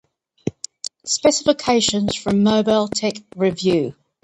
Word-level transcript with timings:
Specifications 1.05 2.15
from 2.15 2.41
Mobile 2.41 2.87
Tech 2.87 3.17
Review. 3.35 3.93